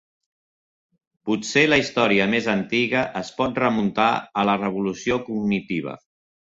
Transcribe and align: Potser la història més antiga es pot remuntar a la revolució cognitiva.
Potser 1.29 1.63
la 1.67 1.79
història 1.83 2.27
més 2.33 2.49
antiga 2.55 3.05
es 3.23 3.31
pot 3.43 3.63
remuntar 3.67 4.09
a 4.45 4.51
la 4.53 4.61
revolució 4.67 5.25
cognitiva. 5.31 6.01